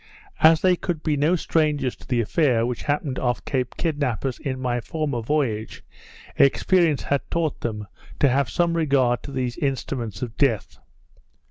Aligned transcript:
As 0.39 0.61
they 0.61 0.75
could 0.75 1.03
be 1.03 1.15
no 1.15 1.35
strangers 1.35 1.95
to 1.97 2.07
the 2.07 2.21
affair 2.21 2.65
which 2.65 2.81
happened 2.81 3.19
off 3.19 3.45
Cape 3.45 3.77
Kidnappers 3.77 4.39
in 4.39 4.59
my 4.59 4.81
former 4.81 5.21
voyage, 5.21 5.83
experience 6.37 7.03
had 7.03 7.21
taught 7.29 7.61
them 7.61 7.85
to 8.19 8.27
have 8.27 8.49
some 8.49 8.75
regard 8.75 9.21
to 9.21 9.31
these 9.31 9.57
instruments 9.59 10.23
of 10.23 10.35
death. 10.37 10.79